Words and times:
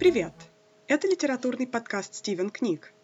Привет! 0.00 0.32
Это 0.88 1.06
литературный 1.06 1.66
подкаст 1.66 2.14
«Стивен 2.14 2.48
Книг». 2.48 2.94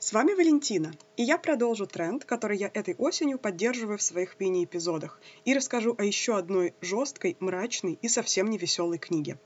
С 0.00 0.12
вами 0.12 0.32
Валентина, 0.32 0.92
и 1.16 1.22
я 1.22 1.38
продолжу 1.38 1.86
тренд, 1.86 2.24
который 2.24 2.58
я 2.58 2.68
этой 2.74 2.96
осенью 2.96 3.38
поддерживаю 3.38 3.96
в 3.96 4.02
своих 4.02 4.40
мини-эпизодах, 4.40 5.20
и 5.44 5.54
расскажу 5.54 5.94
о 5.96 6.02
еще 6.02 6.36
одной 6.36 6.74
жесткой, 6.80 7.36
мрачной 7.38 7.96
и 8.02 8.08
совсем 8.08 8.50
не 8.50 8.58
веселой 8.58 8.98
книге. 8.98 9.38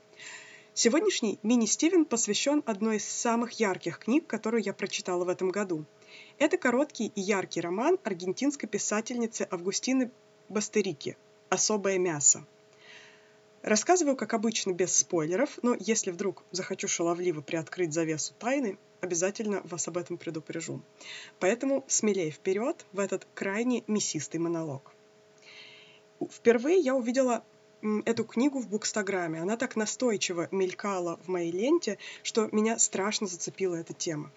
Сегодняшний 0.72 1.38
мини-Стивен 1.42 2.06
посвящен 2.06 2.62
одной 2.64 2.96
из 2.96 3.04
самых 3.06 3.60
ярких 3.60 3.98
книг, 3.98 4.26
которую 4.26 4.62
я 4.62 4.72
прочитала 4.72 5.26
в 5.26 5.28
этом 5.28 5.50
году. 5.50 5.84
Это 6.38 6.56
короткий 6.56 7.12
и 7.14 7.20
яркий 7.20 7.60
роман 7.60 7.98
аргентинской 8.04 8.70
писательницы 8.70 9.46
Августины 9.50 10.10
Бастерики 10.48 11.18
«Особое 11.50 11.98
мясо». 11.98 12.46
Рассказываю, 13.66 14.14
как 14.14 14.32
обычно, 14.32 14.70
без 14.70 14.96
спойлеров, 14.96 15.58
но 15.60 15.74
если 15.80 16.12
вдруг 16.12 16.44
захочу 16.52 16.86
шаловливо 16.86 17.40
приоткрыть 17.40 17.92
завесу 17.92 18.32
тайны, 18.38 18.78
обязательно 19.00 19.60
вас 19.64 19.88
об 19.88 19.96
этом 19.96 20.18
предупрежу. 20.18 20.80
Поэтому 21.40 21.84
смелее 21.88 22.30
вперед 22.30 22.86
в 22.92 23.00
этот 23.00 23.26
крайне 23.34 23.82
мясистый 23.88 24.38
монолог. 24.38 24.94
Впервые 26.30 26.78
я 26.78 26.94
увидела 26.94 27.42
эту 28.04 28.22
книгу 28.22 28.60
в 28.60 28.68
Букстаграме. 28.68 29.42
Она 29.42 29.56
так 29.56 29.74
настойчиво 29.74 30.46
мелькала 30.52 31.18
в 31.24 31.26
моей 31.26 31.50
ленте, 31.50 31.98
что 32.22 32.48
меня 32.52 32.78
страшно 32.78 33.26
зацепила 33.26 33.74
эта 33.74 33.94
тема. 33.94 34.30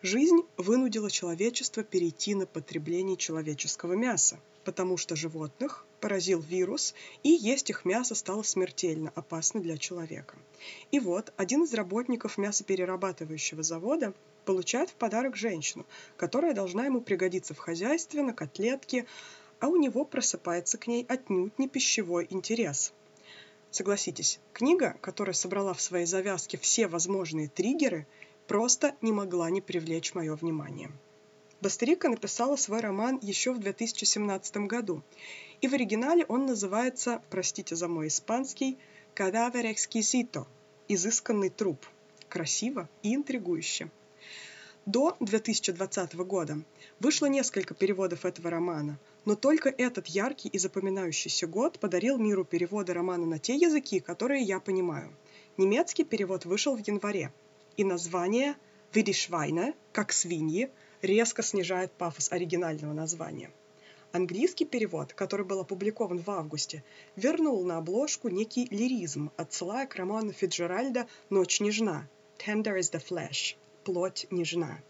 Жизнь 0.00 0.40
вынудила 0.56 1.10
человечество 1.10 1.82
перейти 1.82 2.34
на 2.34 2.46
потребление 2.46 3.18
человеческого 3.18 3.92
мяса, 3.92 4.40
потому 4.64 4.96
что 4.96 5.16
животных 5.16 5.84
поразил 6.00 6.40
вирус, 6.40 6.94
и 7.22 7.30
есть 7.30 7.70
их 7.70 7.84
мясо 7.84 8.14
стало 8.14 8.42
смертельно 8.42 9.12
опасно 9.14 9.60
для 9.60 9.78
человека. 9.78 10.36
И 10.90 10.98
вот 10.98 11.32
один 11.36 11.64
из 11.64 11.74
работников 11.74 12.38
мясоперерабатывающего 12.38 13.62
завода 13.62 14.14
получает 14.44 14.90
в 14.90 14.94
подарок 14.94 15.36
женщину, 15.36 15.86
которая 16.16 16.54
должна 16.54 16.86
ему 16.86 17.00
пригодиться 17.00 17.54
в 17.54 17.58
хозяйстве, 17.58 18.22
на 18.22 18.32
котлетке, 18.32 19.06
а 19.60 19.68
у 19.68 19.76
него 19.76 20.04
просыпается 20.04 20.78
к 20.78 20.86
ней 20.86 21.04
отнюдь 21.08 21.58
не 21.58 21.68
пищевой 21.68 22.26
интерес. 22.30 22.92
Согласитесь, 23.70 24.40
книга, 24.52 24.96
которая 25.00 25.34
собрала 25.34 25.74
в 25.74 25.80
своей 25.80 26.06
завязке 26.06 26.58
все 26.58 26.88
возможные 26.88 27.48
триггеры– 27.48 28.06
просто 28.50 28.96
не 29.00 29.12
могла 29.12 29.48
не 29.48 29.60
привлечь 29.60 30.12
мое 30.12 30.34
внимание. 30.34 30.90
Бастерика 31.60 32.08
написала 32.08 32.56
свой 32.56 32.80
роман 32.80 33.20
еще 33.22 33.52
в 33.52 33.60
2017 33.60 34.56
году, 34.66 35.04
и 35.60 35.68
в 35.68 35.74
оригинале 35.74 36.24
он 36.26 36.46
называется, 36.46 37.22
простите 37.30 37.76
за 37.76 37.88
мой 37.88 38.08
испанский, 38.08 38.78
«Кадавер 39.14 39.66
экскизито»– 39.72 40.46
«Изысканный 40.88 41.50
труп». 41.50 41.84
Красиво 42.28 42.88
и 43.02 43.14
интригующе. 43.14 43.90
До 44.86 45.16
2020 45.20 46.14
года 46.14 46.58
вышло 47.00 47.26
несколько 47.26 47.74
переводов 47.74 48.24
этого 48.24 48.50
романа, 48.50 48.98
но 49.24 49.34
только 49.34 49.68
этот 49.68 50.06
яркий 50.06 50.48
и 50.48 50.58
запоминающийся 50.58 51.46
год 51.46 51.78
подарил 51.78 52.16
миру 52.16 52.44
переводы 52.44 52.94
романа 52.94 53.26
на 53.26 53.38
те 53.38 53.56
языки, 53.56 54.00
которые 54.00 54.42
я 54.42 54.60
понимаю. 54.60 55.12
Немецкий 55.58 56.04
перевод 56.04 56.46
вышел 56.46 56.76
в 56.76 56.86
январе, 56.86 57.32
и 57.76 57.84
название 57.84 58.54
«Wie 58.94 59.04
die 59.04 59.12
Schweine», 59.12 59.74
как 59.92 60.12
свиньи, 60.12 60.70
резко 61.02 61.42
снижает 61.42 61.92
пафос 61.92 62.32
оригинального 62.32 62.92
названия. 62.92 63.50
Английский 64.12 64.64
перевод, 64.64 65.12
который 65.12 65.46
был 65.46 65.60
опубликован 65.60 66.18
в 66.18 66.28
августе, 66.30 66.82
вернул 67.14 67.64
на 67.64 67.78
обложку 67.78 68.28
некий 68.28 68.66
лиризм, 68.66 69.30
отсылая 69.36 69.86
к 69.86 69.94
роману 69.94 70.32
Фиджеральда 70.32 71.06
«Ночь 71.30 71.60
нежна» 71.60 72.08
«Tender 72.36 72.76
is 72.76 72.90
the 72.92 73.00
flesh» 73.00 73.54
«Плоть 73.84 74.26
нежна». 74.30 74.82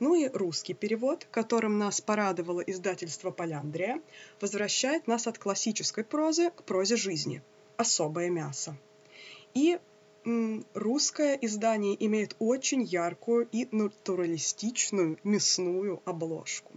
Ну 0.00 0.16
и 0.16 0.28
русский 0.28 0.74
перевод, 0.74 1.28
которым 1.30 1.78
нас 1.78 2.00
порадовало 2.00 2.62
издательство 2.62 3.30
«Поляндрия», 3.30 4.02
возвращает 4.40 5.06
нас 5.06 5.28
от 5.28 5.38
классической 5.38 6.02
прозы 6.02 6.50
к 6.50 6.64
прозе 6.64 6.96
жизни 6.96 7.42
«Особое 7.76 8.28
мясо». 8.28 8.76
И 9.54 9.78
русское 10.74 11.38
издание 11.40 11.94
имеет 12.06 12.34
очень 12.40 12.82
яркую 12.82 13.48
и 13.52 13.68
натуралистичную 13.70 15.18
мясную 15.22 16.02
обложку. 16.04 16.72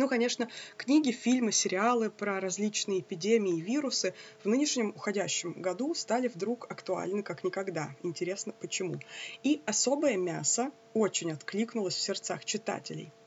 Ну, 0.00 0.08
конечно, 0.08 0.48
книги, 0.78 1.10
фильмы, 1.10 1.52
сериалы 1.52 2.08
про 2.08 2.40
различные 2.40 3.00
эпидемии 3.00 3.58
и 3.58 3.60
вирусы 3.60 4.14
в 4.42 4.48
нынешнем 4.48 4.94
уходящем 4.96 5.52
году 5.52 5.92
стали 5.94 6.28
вдруг 6.28 6.64
актуальны 6.70 7.22
как 7.22 7.44
никогда. 7.44 7.94
Интересно, 8.02 8.54
почему. 8.58 8.98
И 9.42 9.60
особое 9.66 10.16
мясо 10.16 10.70
очень 10.94 11.32
откликнулось 11.32 11.96
в 11.96 12.00
сердцах 12.00 12.46
читателей– 12.46 13.12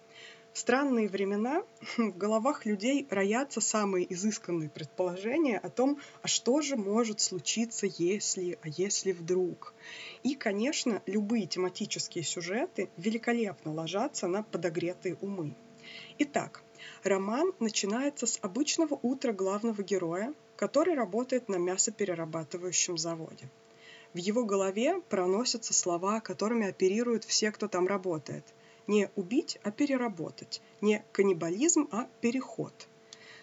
в 0.54 0.60
странные 0.60 1.10
времена 1.10 1.64
в 1.98 2.16
головах 2.16 2.66
людей 2.68 3.08
роятся 3.10 3.60
самые 3.60 4.12
изысканные 4.14 4.70
предположения 4.70 5.58
о 5.58 5.70
том, 5.70 6.00
а 6.22 6.28
что 6.28 6.62
же 6.62 6.76
может 6.76 7.20
случиться, 7.20 7.88
если, 7.98 8.60
а 8.62 8.68
если 8.70 9.14
вдруг. 9.14 9.74
И, 10.22 10.36
конечно, 10.36 11.02
любые 11.08 11.48
тематические 11.48 12.24
сюжеты 12.24 12.90
великолепно 12.98 13.74
ложатся 13.74 14.28
на 14.28 14.44
подогретые 14.44 15.16
умы. 15.22 15.56
Итак, 16.20 16.64
роман 17.04 17.54
начинается 17.60 18.26
с 18.26 18.40
обычного 18.42 19.00
утра 19.02 19.34
главного 19.34 19.82
героя, 19.82 20.34
который 20.56 20.94
работает 20.94 21.50
на 21.50 21.56
мясоперерабатывающем 21.56 22.98
заводе. 22.98 23.50
В 24.14 24.18
его 24.18 24.46
голове 24.46 25.02
проносятся 25.10 25.74
слова, 25.74 26.20
которыми 26.20 26.68
оперируют 26.68 27.24
все, 27.24 27.52
кто 27.52 27.68
там 27.68 27.88
работает– 27.88 28.46
не 28.88 29.10
убить, 29.16 29.60
а 29.64 29.72
переработать. 29.72 30.62
Не 30.82 31.04
каннибализм, 31.12 31.88
а 31.92 32.10
переход. 32.22 32.88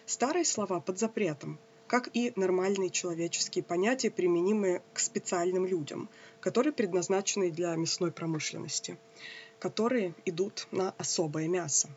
Старые 0.05 0.45
слова 0.45 0.79
под 0.79 0.99
запретом, 0.99 1.57
как 1.87 2.09
и 2.13 2.31
нормальные 2.35 2.89
человеческие 2.89 3.63
понятия, 3.63 4.11
применимые 4.11 4.81
к 4.93 4.99
специальным 4.99 5.65
людям, 5.65 6.09
которые 6.39 6.73
предназначены 6.73 7.49
для 7.49 7.75
мясной 7.75 8.11
промышленности, 8.11 8.97
которые 9.59 10.13
идут 10.25 10.67
на 10.71 10.91
особое 10.97 11.47
мясо. 11.47 11.89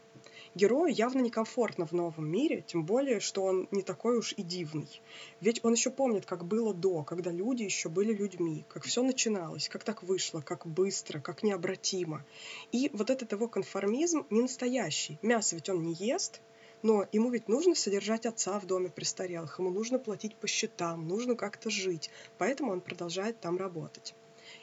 Герою 0.57 0.95
явно 0.95 1.21
некомфортно 1.21 1.85
в 1.85 1.91
новом 1.91 2.31
мире, 2.31 2.63
тем 2.65 2.87
более, 2.87 3.19
что 3.19 3.43
он 3.43 3.67
не 3.73 3.83
такой 3.83 4.19
уж 4.19 4.35
и 4.37 4.43
дивный. 4.45 5.03
Ведь 5.41 5.65
он 5.65 5.73
еще 5.73 5.91
помнит, 5.91 6.27
как 6.27 6.45
было 6.45 6.73
до, 6.73 7.03
когда 7.03 7.33
люди 7.33 7.65
еще 7.65 7.89
были 7.89 8.13
людьми, 8.13 8.65
как 8.69 8.85
все 8.85 9.03
начиналось, 9.03 9.69
как 9.69 9.83
так 9.83 10.05
вышло, 10.05 10.43
как 10.43 10.65
быстро, 10.65 11.19
как 11.19 11.43
необратимо. 11.43 12.25
И 12.71 12.89
вот 12.93 13.11
этот 13.11 13.33
его 13.33 13.49
конформизм 13.49 14.27
не 14.31 14.43
настоящий. 14.43 15.19
Мясо 15.23 15.57
ведь 15.57 15.69
он 15.69 15.83
не 15.83 15.95
ест, 15.95 16.41
но 16.83 17.05
ему 17.11 17.31
ведь 17.31 17.49
нужно 17.49 17.75
содержать 17.75 18.25
отца 18.25 18.61
в 18.61 18.67
доме 18.67 18.91
престарелых, 18.91 19.59
ему 19.59 19.71
нужно 19.71 19.99
платить 19.99 20.37
по 20.37 20.47
счетам, 20.47 21.09
нужно 21.09 21.35
как-то 21.35 21.69
жить, 21.69 22.11
поэтому 22.39 22.71
он 22.71 22.81
продолжает 22.81 23.41
там 23.41 23.57
работать. 23.57 24.15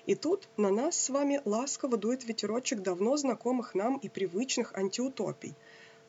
И 0.05 0.15
тут 0.15 0.47
на 0.55 0.69
нас 0.69 0.95
с 0.95 1.09
вами 1.09 1.41
ласково 1.43 1.97
дует 1.97 2.23
ветерочек 2.23 2.81
давно 2.81 3.17
знакомых 3.17 3.75
нам 3.75 3.97
и 3.97 4.07
привычных 4.07 4.73
антиутопий– 4.73 5.53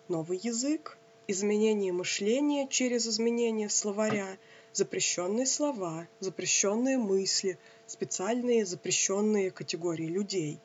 новый 0.08 0.38
язык, 0.42 0.98
изменение 1.28 1.92
мышления 1.92 2.66
через 2.68 3.06
изменение 3.06 3.68
словаря, 3.68 4.36
запрещенные 4.72 5.46
слова, 5.46 6.08
запрещенные 6.20 6.98
мысли, 6.98 7.58
специальные 7.86 8.66
запрещенные 8.66 9.50
категории 9.50 10.06
людей. 10.06 10.58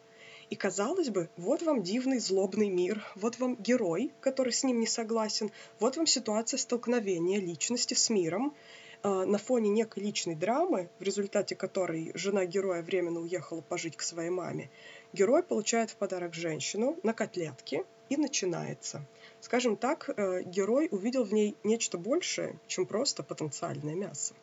И 0.49 0.55
казалось 0.55 1.09
бы, 1.09 1.29
вот 1.35 1.61
вам 1.61 1.83
дивный 1.83 2.19
злобный 2.19 2.69
мир, 2.69 3.03
вот 3.15 3.37
вам 3.37 3.55
герой, 3.55 4.11
который 4.21 4.53
с 4.53 4.63
ним 4.63 4.79
не 4.79 4.87
согласен, 4.87 5.51
вот 5.79 5.97
вам 5.97 6.07
ситуация 6.07 6.57
столкновения 6.57 7.39
личности 7.39 7.93
с 7.93 8.09
миром, 8.09 8.55
а, 9.03 9.25
на 9.25 9.37
фоне 9.37 9.69
некой 9.69 10.03
личной 10.03 10.35
драмы, 10.35 10.89
в 10.99 11.03
результате 11.03 11.55
которой 11.55 12.11
жена 12.15 12.45
героя 12.45 12.81
временно 12.81 13.19
уехала 13.19 13.61
пожить 13.61 13.97
к 13.97 14.01
своей 14.01 14.29
маме, 14.29 14.69
герой 15.11 15.43
получает 15.43 15.91
в 15.91 15.97
подарок 15.97 16.33
женщину 16.33 16.97
на 17.03 17.13
котлетке, 17.13 17.83
и 18.09 18.17
начинается. 18.17 19.01
Скажем 19.41 19.77
так, 19.77 20.09
э, 20.09 20.43
герой 20.43 20.87
увидел 20.91 21.23
в 21.23 21.33
ней 21.33 21.55
нечто 21.63 21.97
большее, 21.97 22.59
чем 22.67 22.85
просто 22.85 23.23
потенциальное 23.23 23.95
мясо. 23.95 24.33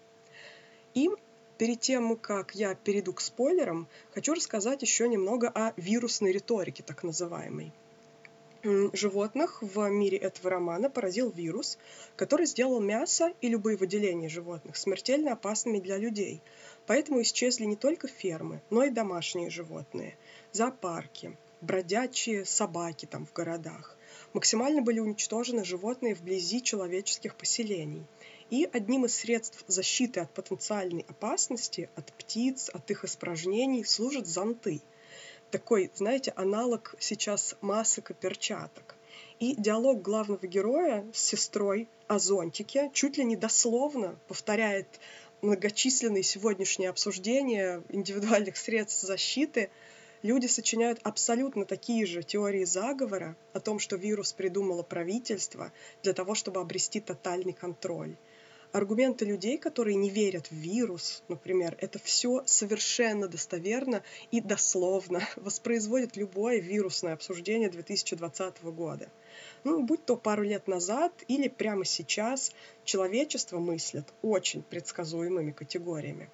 И 0.94 1.11
перед 1.58 1.81
тем, 1.81 2.17
как 2.17 2.55
я 2.55 2.75
перейду 2.75 3.12
к 3.12 3.20
спойлерам, 3.20 3.88
хочу 4.12 4.35
рассказать 4.35 4.82
еще 4.82 5.08
немного 5.08 5.49
о 5.49 5.73
вирусной 5.76 6.32
риторике, 6.32 6.82
так 6.82 7.02
называемой. 7.02 7.73
Животных 8.94 9.61
в 9.61 9.91
мире 9.91 10.17
этого 10.17 10.49
романа 10.49 10.88
поразил 10.88 11.31
вирус, 11.31 11.76
который 12.17 12.46
сделал 12.46 12.81
мясо 12.81 13.35
и 13.43 13.49
любые 13.49 13.76
выделения 13.76 14.31
животных 14.31 14.79
смертельно 14.79 15.32
опасными 15.32 15.81
для 15.81 15.99
людей. 15.99 16.41
Поэтому 16.87 17.20
исчезли 17.20 17.67
не 17.67 17.76
только 17.76 18.08
фермы, 18.08 18.62
но 18.70 18.85
и 18.85 18.88
домашние 18.88 19.50
животные, 19.50 20.17
зоопарки, 20.52 21.37
бродячие 21.61 22.46
собаки 22.46 23.05
там 23.05 23.26
в 23.26 23.35
городах. 23.35 23.94
Максимально 24.35 24.83
были 24.83 24.99
уничтожены 24.99 25.65
животные 25.65 26.17
вблизи 26.17 26.61
человеческих 26.61 27.37
поселений. 27.37 28.05
И 28.51 28.69
одним 28.73 29.05
из 29.07 29.15
средств 29.15 29.65
защиты 29.69 30.21
от 30.21 30.35
потенциальной 30.35 31.07
опасности, 31.09 31.89
от 31.95 32.13
птиц, 32.13 32.69
от 32.69 32.91
их 32.91 33.05
испражнений 33.05 33.85
служат 33.85 34.27
зонты. 34.27 34.83
Такой, 35.53 35.93
знаете, 35.95 36.33
аналог 36.35 36.97
сейчас 36.99 37.57
масок 37.61 38.11
и 38.11 38.15
перчаток. 38.15 38.97
И 39.39 39.55
диалог 39.55 40.03
главного 40.03 40.45
героя 40.49 41.07
с 41.13 41.21
сестрой 41.21 41.89
о 42.09 42.19
зонтике 42.19 42.91
чуть 42.93 43.17
ли 43.17 43.25
не 43.25 43.37
дословно 43.37 44.19
повторяет 44.27 44.89
многочисленные 45.43 46.25
сегодняшние 46.25 46.91
обсуждения 46.91 47.85
индивидуальных 47.89 48.57
средств 48.57 49.03
защиты, 49.03 49.71
люди 50.25 50.47
сочиняют 50.47 50.99
абсолютно 51.05 51.67
такие 51.67 52.06
же 52.06 52.23
теории 52.23 52.65
заговора 52.65 53.37
о 53.53 53.61
том, 53.61 53.79
что 53.79 53.97
вирус 53.97 54.32
придумало 54.32 54.82
правительство 54.82 55.71
для 56.03 56.15
того, 56.15 56.35
чтобы 56.35 56.61
обрести 56.61 56.99
тотальный 57.00 57.53
контроль. 57.53 58.17
Аргументы 58.73 59.25
людей, 59.26 59.59
которые 59.59 59.94
не 59.94 60.11
верят 60.11 60.50
в 60.50 60.55
вирус, 60.55 61.23
например, 61.29 61.76
это 61.81 62.00
все 62.00 62.43
совершенно 62.47 63.29
достоверно 63.29 64.03
и 64.32 64.41
дословно 64.41 65.21
воспроизводит 65.37 66.17
любое 66.17 66.59
вирусное 66.59 67.12
обсуждение 67.12 67.69
2020 67.69 68.65
года. 68.65 69.11
Ну, 69.62 69.82
будь 69.85 70.05
то 70.06 70.17
пару 70.17 70.43
лет 70.43 70.67
назад 70.67 71.12
или 71.29 71.49
прямо 71.49 71.85
сейчас, 71.85 72.50
человечество 72.85 73.59
мыслит 73.59 74.06
очень 74.23 74.62
предсказуемыми 74.62 75.53
категориями. 75.53 76.31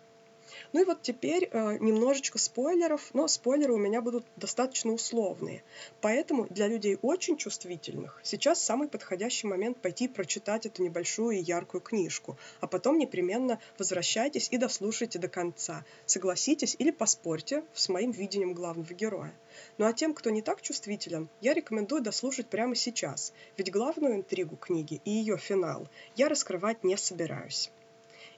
Ну 0.72 0.82
и 0.82 0.84
вот 0.84 1.02
теперь 1.02 1.48
э, 1.50 1.78
немножечко 1.78 2.38
спойлеров, 2.38 3.10
но 3.12 3.28
спойлеры 3.28 3.74
у 3.74 3.78
меня 3.78 4.00
будут 4.00 4.26
достаточно 4.36 4.92
условные. 4.92 5.62
Поэтому 6.00 6.46
для 6.48 6.68
людей 6.68 6.98
очень 7.02 7.36
чувствительных 7.36 8.20
сейчас 8.22 8.62
самый 8.62 8.88
подходящий 8.88 9.46
момент 9.46 9.78
пойти 9.78 10.08
прочитать 10.08 10.66
эту 10.66 10.82
небольшую 10.82 11.38
и 11.38 11.42
яркую 11.42 11.80
книжку, 11.80 12.36
а 12.60 12.66
потом 12.66 12.98
непременно 12.98 13.58
возвращайтесь 13.78 14.48
и 14.50 14.56
дослушайте 14.56 15.18
до 15.18 15.28
конца. 15.28 15.84
Согласитесь 16.06 16.76
или 16.78 16.90
поспорьте 16.90 17.64
с 17.74 17.88
моим 17.88 18.10
видением 18.10 18.54
главного 18.54 18.94
героя. 18.94 19.32
Ну 19.78 19.86
а 19.86 19.92
тем, 19.92 20.14
кто 20.14 20.30
не 20.30 20.42
так 20.42 20.62
чувствителен, 20.62 21.28
я 21.40 21.54
рекомендую 21.54 22.02
дослушать 22.02 22.46
прямо 22.46 22.74
сейчас, 22.74 23.32
ведь 23.56 23.72
главную 23.72 24.16
интригу 24.16 24.56
книги 24.56 25.00
и 25.04 25.10
ее 25.10 25.36
финал 25.36 25.88
я 26.16 26.28
раскрывать 26.28 26.84
не 26.84 26.96
собираюсь. 26.96 27.70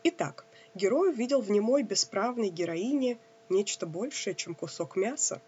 Итак, 0.05 0.45
герой 0.75 1.11
увидел 1.11 1.41
в 1.41 1.51
немой 1.51 1.83
бесправной 1.83 2.49
героине 2.49 3.19
нечто 3.49 3.87
большее, 3.87 4.35
чем 4.35 4.55
кусок 4.55 4.97
мяса, 4.97 5.41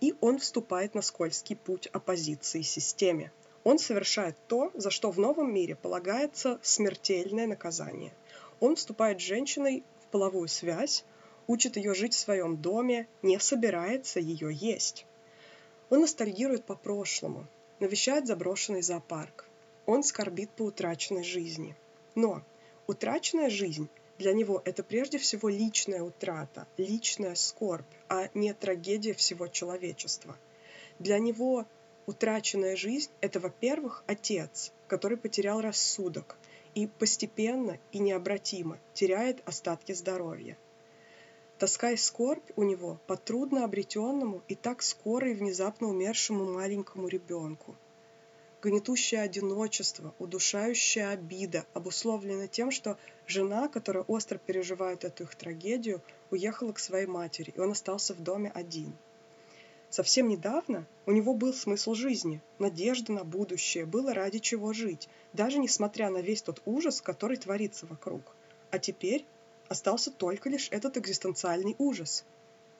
и 0.00 0.14
он 0.20 0.38
вступает 0.38 0.94
на 0.94 1.02
скользкий 1.02 1.56
путь 1.56 1.88
оппозиции 1.88 2.62
системе. 2.62 3.32
Он 3.64 3.78
совершает 3.78 4.36
то, 4.46 4.70
за 4.74 4.90
что 4.90 5.10
в 5.10 5.18
новом 5.18 5.52
мире 5.52 5.74
полагается 5.74 6.58
смертельное 6.62 7.46
наказание. 7.46 8.12
Он 8.60 8.76
вступает 8.76 9.20
с 9.20 9.24
женщиной 9.24 9.82
в 10.00 10.06
половую 10.06 10.48
связь, 10.48 11.04
учит 11.46 11.76
ее 11.76 11.94
жить 11.94 12.14
в 12.14 12.18
своем 12.18 12.56
доме, 12.56 13.08
не 13.22 13.38
собирается 13.40 14.20
ее 14.20 14.54
есть. 14.54 15.06
Он 15.90 16.02
ностальгирует 16.02 16.64
по 16.64 16.76
прошлому, 16.76 17.46
навещает 17.80 18.26
заброшенный 18.26 18.82
зоопарк. 18.82 19.46
Он 19.86 20.02
скорбит 20.02 20.50
по 20.50 20.64
утраченной 20.64 21.24
жизни. 21.24 21.74
Но 22.14 22.42
утраченная 22.86 23.48
жизнь 23.48 23.88
для 24.18 24.32
него 24.32 24.60
это 24.64 24.82
прежде 24.82 25.18
всего 25.18 25.48
личная 25.48 26.02
утрата, 26.02 26.66
личная 26.76 27.36
скорбь, 27.36 27.86
а 28.08 28.28
не 28.34 28.52
трагедия 28.52 29.14
всего 29.14 29.46
человечества. 29.46 30.36
Для 30.98 31.18
него 31.18 31.66
утраченная 32.06 32.74
жизнь– 32.74 33.10
это, 33.20 33.38
во-первых, 33.38 34.02
отец, 34.06 34.72
который 34.88 35.16
потерял 35.16 35.60
рассудок 35.60 36.36
и 36.74 36.86
постепенно 36.86 37.78
и 37.92 38.00
необратимо 38.00 38.78
теряет 38.92 39.40
остатки 39.46 39.92
здоровья. 39.92 40.58
Тоска 41.58 41.92
и 41.92 41.96
скорбь 41.96 42.50
у 42.56 42.64
него 42.64 43.00
по 43.06 43.16
трудно 43.16 43.64
обретенному 43.64 44.42
и 44.48 44.54
так 44.54 44.82
скоро 44.82 45.30
и 45.30 45.34
внезапно 45.34 45.88
умершему 45.88 46.44
маленькому 46.44 47.08
ребенку– 47.08 47.76
гнетущее 48.62 49.20
одиночество, 49.20 50.14
удушающая 50.18 51.10
обида 51.10 51.64
обусловлена 51.74 52.48
тем, 52.48 52.70
что 52.70 52.98
жена, 53.26 53.68
которая 53.68 54.04
остро 54.04 54.38
переживает 54.38 55.04
эту 55.04 55.24
их 55.24 55.34
трагедию, 55.34 56.02
уехала 56.30 56.72
к 56.72 56.78
своей 56.78 57.06
матери, 57.06 57.52
и 57.56 57.60
он 57.60 57.72
остался 57.72 58.14
в 58.14 58.22
доме 58.22 58.50
один. 58.54 58.92
Совсем 59.90 60.28
недавно 60.28 60.86
у 61.06 61.12
него 61.12 61.32
был 61.32 61.54
смысл 61.54 61.94
жизни, 61.94 62.42
надежда 62.58 63.12
на 63.12 63.24
будущее, 63.24 63.86
было 63.86 64.12
ради 64.12 64.38
чего 64.38 64.72
жить, 64.72 65.08
даже 65.32 65.58
несмотря 65.58 66.10
на 66.10 66.18
весь 66.18 66.42
тот 66.42 66.60
ужас, 66.66 67.00
который 67.00 67.38
творится 67.38 67.86
вокруг. 67.86 68.22
А 68.70 68.78
теперь 68.78 69.24
остался 69.68 70.10
только 70.10 70.50
лишь 70.50 70.68
этот 70.70 70.98
экзистенциальный 70.98 71.74
ужас. 71.78 72.24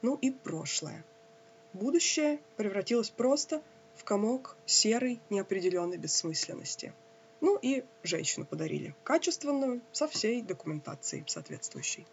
Ну 0.03 0.17
и 0.21 0.31
прошлое. 0.31 1.03
Будущее 1.73 2.41
превратилось 2.57 3.11
просто 3.11 3.63
в 3.99 4.05
комок 4.05 4.57
серой 4.65 5.21
неопределенной 5.29 5.97
бессмысленности. 5.97 6.95
Ну 7.41 7.59
и 7.61 7.85
женщину 8.03 8.47
подарили, 8.47 8.95
качественную, 9.05 9.81
со 9.93 10.09
всей 10.09 10.41
документацией 10.43 11.25
соответствующей. 11.27 12.07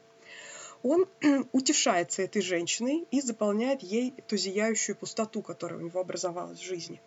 Он 0.83 1.07
утешается 1.51 2.23
этой 2.23 2.41
женщиной 2.41 3.07
и 3.11 3.21
заполняет 3.21 3.81
ей 3.81 4.13
ту 4.27 4.35
зияющую 4.35 4.95
пустоту, 4.95 5.41
которая 5.41 5.79
у 5.79 5.83
него 5.83 5.99
образовалась 5.99 6.59
в 6.59 6.65
жизни. 6.65 6.99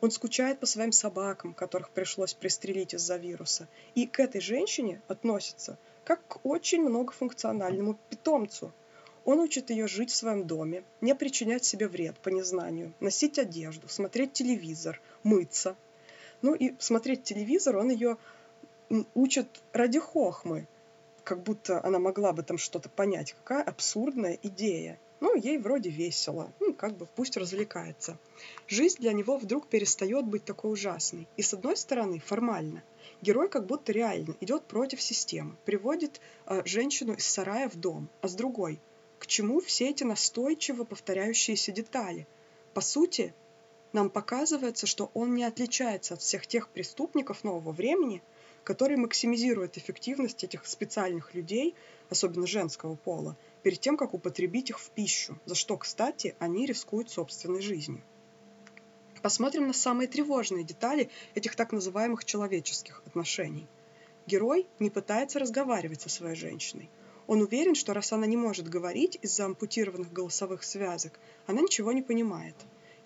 Он 0.00 0.10
скучает 0.10 0.60
по 0.60 0.66
своим 0.66 0.92
собакам, 0.92 1.52
которых 1.52 1.90
пришлось 1.90 2.32
пристрелить 2.32 2.94
из-за 2.94 3.16
вируса, 3.16 3.68
и 3.94 4.06
к 4.06 4.18
этой 4.20 4.40
женщине 4.40 5.02
относится 5.08 5.78
как 6.04 6.26
к 6.26 6.40
очень 6.44 6.82
многофункциональному 6.82 7.98
питомцу, 8.08 8.72
он 9.24 9.40
учит 9.40 9.70
ее 9.70 9.86
жить 9.86 10.10
в 10.10 10.16
своем 10.16 10.46
доме, 10.46 10.84
не 11.00 11.14
причинять 11.14 11.64
себе 11.64 11.88
вред 11.88 12.18
по 12.18 12.28
незнанию, 12.28 12.92
носить 13.00 13.38
одежду, 13.38 13.88
смотреть 13.88 14.32
телевизор, 14.32 15.00
мыться. 15.22 15.76
Ну 16.42 16.54
и 16.54 16.74
смотреть 16.78 17.22
телевизор 17.24 17.76
он 17.76 17.90
ее 17.90 18.16
учит 19.14 19.62
ради 19.72 19.98
хохмы, 19.98 20.66
как 21.24 21.42
будто 21.42 21.84
она 21.84 21.98
могла 21.98 22.32
бы 22.32 22.42
там 22.42 22.58
что-то 22.58 22.88
понять. 22.88 23.34
Какая 23.34 23.62
абсурдная 23.62 24.38
идея. 24.42 24.98
Ну, 25.20 25.36
ей 25.36 25.58
вроде 25.58 25.90
весело, 25.90 26.50
ну, 26.60 26.72
как 26.72 26.96
бы 26.96 27.06
пусть 27.14 27.36
развлекается. 27.36 28.16
Жизнь 28.66 29.00
для 29.00 29.12
него 29.12 29.36
вдруг 29.36 29.68
перестает 29.68 30.24
быть 30.24 30.46
такой 30.46 30.72
ужасной. 30.72 31.28
И 31.36 31.42
с 31.42 31.52
одной 31.52 31.76
стороны, 31.76 32.20
формально, 32.20 32.82
герой 33.20 33.50
как 33.50 33.66
будто 33.66 33.92
реально 33.92 34.34
идет 34.40 34.64
против 34.64 35.02
системы, 35.02 35.56
приводит 35.66 36.22
э, 36.46 36.62
женщину 36.64 37.12
из 37.12 37.26
сарая 37.26 37.68
в 37.68 37.76
дом, 37.76 38.08
а 38.22 38.28
с 38.28 38.34
другой, 38.34 38.80
к 39.20 39.26
чему 39.26 39.60
все 39.60 39.90
эти 39.90 40.02
настойчиво 40.02 40.84
повторяющиеся 40.84 41.72
детали? 41.72 42.26
По 42.72 42.80
сути, 42.80 43.34
нам 43.92 44.08
показывается, 44.08 44.86
что 44.86 45.10
он 45.12 45.34
не 45.34 45.44
отличается 45.44 46.14
от 46.14 46.22
всех 46.22 46.46
тех 46.46 46.70
преступников 46.70 47.44
нового 47.44 47.70
времени, 47.70 48.22
которые 48.64 48.96
максимизируют 48.96 49.76
эффективность 49.76 50.42
этих 50.42 50.66
специальных 50.66 51.34
людей, 51.34 51.74
особенно 52.08 52.46
женского 52.46 52.94
пола, 52.96 53.36
перед 53.62 53.78
тем, 53.78 53.98
как 53.98 54.14
употребить 54.14 54.70
их 54.70 54.80
в 54.80 54.88
пищу, 54.90 55.38
за 55.44 55.54
что, 55.54 55.76
кстати, 55.76 56.34
они 56.38 56.64
рискуют 56.64 57.10
собственной 57.10 57.60
жизнью. 57.60 58.02
Посмотрим 59.20 59.66
на 59.66 59.74
самые 59.74 60.08
тревожные 60.08 60.64
детали 60.64 61.10
этих 61.34 61.56
так 61.56 61.72
называемых 61.72 62.24
человеческих 62.24 63.02
отношений. 63.06 63.68
Герой 64.26 64.66
не 64.78 64.88
пытается 64.88 65.38
разговаривать 65.38 66.00
со 66.00 66.08
своей 66.08 66.36
женщиной. 66.36 66.88
Он 67.30 67.42
уверен, 67.42 67.76
что 67.76 67.94
раз 67.94 68.12
она 68.12 68.26
не 68.26 68.36
может 68.36 68.68
говорить 68.68 69.16
из-за 69.22 69.44
ампутированных 69.44 70.12
голосовых 70.12 70.64
связок, 70.64 71.20
она 71.46 71.60
ничего 71.60 71.92
не 71.92 72.02
понимает. 72.02 72.56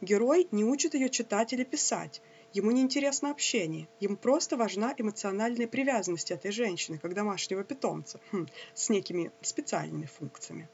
Герой 0.00 0.48
не 0.50 0.64
учит 0.64 0.94
ее 0.94 1.10
читать 1.10 1.52
или 1.52 1.62
писать. 1.62 2.22
Ему 2.54 2.70
не 2.70 2.80
интересно 2.80 3.30
общение. 3.30 3.86
Ему 4.00 4.16
просто 4.16 4.56
важна 4.56 4.94
эмоциональная 4.96 5.68
привязанность 5.68 6.30
этой 6.30 6.52
женщины, 6.52 6.96
как 6.96 7.12
домашнего 7.12 7.64
питомца, 7.64 8.18
хм, 8.32 8.46
с 8.72 8.88
некими 8.88 9.30
специальными 9.42 10.06
функциями. 10.06 10.70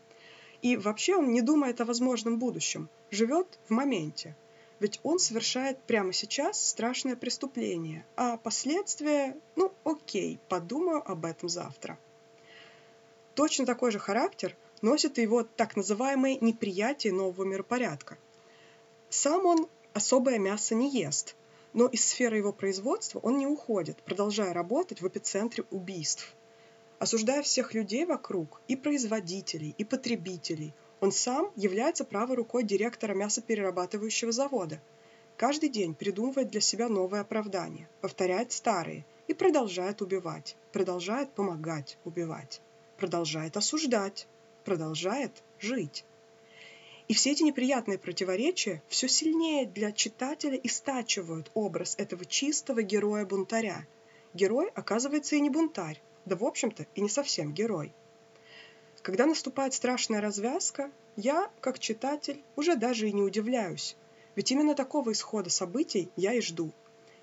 И 0.63 0.77
вообще 0.77 1.17
он 1.17 1.33
не 1.33 1.43
думает 1.43 1.81
о 1.81 1.87
возможном 1.87 2.39
будущем, 2.39 2.89
живет 3.11 3.59
в 3.67 3.71
моменте. 3.73 4.37
Ведь 4.79 5.01
он 5.03 5.19
совершает 5.19 5.83
прямо 5.83 6.13
сейчас 6.13 6.69
страшное 6.69 7.17
преступление, 7.17 8.07
а 8.15 8.37
последствия, 8.37 9.37
ну 9.57 9.73
окей, 9.83 10.39
подумаю 10.49 11.03
об 11.05 11.25
этом 11.25 11.49
завтра. 11.49 11.99
Точно 13.35 13.67
такой 13.67 13.91
же 13.91 13.99
характер 13.99 14.57
носит 14.83 15.19
его 15.19 15.43
так 15.45 15.77
называемое 15.77 16.39
неприятие 16.41 17.13
нового 17.13 17.45
миропорядка. 17.45 18.19
Сам 19.09 19.47
он 19.47 19.69
особое 19.93 20.39
мясо 20.39 20.75
не 20.75 20.91
ест, 20.91 21.37
но 21.73 21.87
из 21.87 22.05
сферы 22.05 22.37
его 22.37 22.53
производства 22.53 23.19
он 23.21 23.39
не 23.39 23.47
уходит, 23.47 24.03
продолжая 24.03 24.53
работать 24.53 25.01
в 25.01 25.09
эпицентре 25.09 25.65
убийств. 25.71 26.35
Осуждая 26.99 27.43
всех 27.43 27.73
людей 27.73 28.05
вокруг, 28.05 28.61
и 28.69 28.77
производителей, 28.77 29.75
и 29.79 29.85
потребителей, 29.85 30.75
он 31.01 31.13
сам 31.13 31.51
является 31.57 32.05
правой 32.05 32.37
рукой 32.37 32.63
директора 32.63 33.15
мясоперерабатывающего 33.15 34.33
завода. 34.33 34.83
каждый 35.39 35.71
день 35.71 35.95
придумывает 35.95 36.51
для 36.51 36.61
себя 36.61 36.89
новые 36.89 37.23
оправдания, 37.23 37.89
повторяет 38.03 38.53
старые 38.53 39.07
и 39.27 39.33
продолжает 39.33 40.03
убивать, 40.03 40.57
продолжает 40.73 41.33
помогать 41.33 41.97
убивать, 42.05 42.61
продолжает 43.01 43.57
осуждать, 43.57 44.29
продолжает 44.65 45.43
жить. 45.59 46.05
И 47.09 47.15
все 47.15 47.33
эти 47.33 47.43
неприятные 47.43 47.99
противоречия 47.99 48.83
все 48.89 49.09
сильнее 49.09 49.67
для 49.67 49.91
читателя 49.91 50.57
истачивают 50.63 51.51
образ 51.55 51.97
этого 51.99 52.25
чистого 52.25 52.83
героя-бунтаря. 52.83 53.87
Герой, 54.33 54.71
оказывается, 54.75 55.35
и 55.35 55.41
не 55.41 55.51
бунтарь, 55.51 56.01
да 56.25 56.37
в 56.37 56.45
общем-то 56.45 56.87
и 56.95 57.01
не 57.01 57.09
совсем 57.09 57.53
герой. 57.53 57.93
Когда 59.03 59.27
наступает 59.27 59.75
страшная 59.75 60.21
развязка, 60.21 60.93
я, 61.17 61.51
как 61.61 61.79
читатель, 61.79 62.43
уже 62.55 62.77
даже 62.77 63.09
и 63.09 63.13
не 63.13 63.23
удивляюсь, 63.23 63.97
ведь 64.37 64.53
именно 64.53 64.75
такого 64.75 65.11
исхода 65.11 65.51
событий 65.51 66.11
я 66.17 66.35
и 66.35 66.41
жду. 66.41 66.71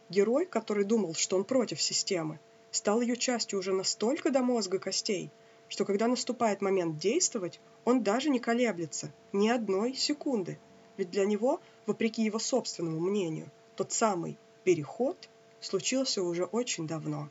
Герой, 0.10 0.46
который 0.46 0.84
думал, 0.84 1.14
что 1.14 1.38
он 1.38 1.44
против 1.44 1.82
системы, 1.82 2.40
стал 2.72 3.02
ее 3.02 3.16
частью 3.16 3.60
уже 3.60 3.74
настолько 3.74 4.32
до 4.32 4.42
мозга 4.42 4.80
костей, 4.80 5.32
что 5.70 5.86
когда 5.86 6.08
наступает 6.08 6.62
момент 6.62 6.98
действовать, 6.98 7.60
он 7.86 8.04
даже 8.04 8.30
не 8.30 8.40
колеблется 8.40 9.12
ни 9.34 9.50
одной 9.50 9.94
секунды, 9.94 10.60
ведь 10.98 11.12
для 11.12 11.26
него, 11.26 11.62
вопреки 11.86 12.24
его 12.24 12.40
собственному 12.40 13.00
мнению, 13.00 13.50
тот 13.76 13.92
самый 13.92 14.38
переход 14.64 15.30
случился 15.62 16.24
уже 16.24 16.46
очень 16.46 16.88
давно. 16.88 17.30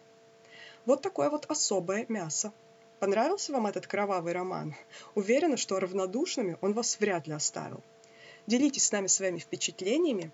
Вот 0.84 1.02
такое 1.02 1.30
вот 1.30 1.46
особое 1.46 2.06
мясо. 2.08 2.52
Понравился 3.00 3.52
вам 3.52 3.66
этот 3.66 3.86
кровавый 3.86 4.32
роман? 4.32 4.74
Уверена, 5.14 5.56
что 5.56 5.78
равнодушными 5.78 6.56
он 6.60 6.72
вас 6.72 6.98
вряд 6.98 7.26
ли 7.26 7.34
оставил. 7.34 7.82
Делитесь 8.46 8.84
с 8.84 8.92
нами 8.92 9.08
своими 9.08 9.38
впечатлениями, 9.38 10.30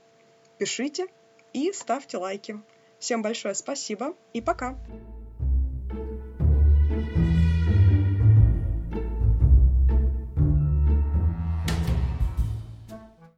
пишите 0.58 1.06
и 1.52 1.72
ставьте 1.72 2.18
лайки. 2.18 2.60
Всем 2.98 3.22
большое 3.22 3.54
спасибо 3.54 4.14
и 4.32 4.40
пока! 4.40 4.78